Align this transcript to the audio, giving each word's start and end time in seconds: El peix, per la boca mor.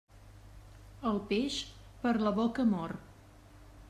El 1.09 1.19
peix, 1.31 1.57
per 2.05 2.13
la 2.23 2.31
boca 2.39 2.65
mor. 2.71 2.97